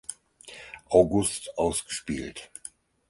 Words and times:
August 0.89 1.55
ausgespielt. 1.59 2.49